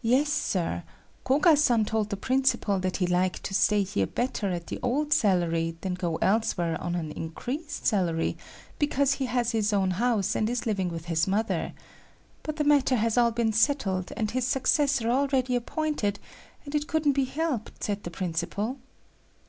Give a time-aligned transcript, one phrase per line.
[0.00, 0.84] "Yes, Sir,
[1.24, 5.12] Koga san told the principal that he liked to stay here better at the old
[5.12, 8.36] salary than go elsewhere on an increased salary,
[8.78, 11.72] because he has his own house and is living with his mother.
[12.44, 16.20] But the matter has all been settled, and his successor already appointed
[16.64, 18.78] and it couldn't be helped, said the principal."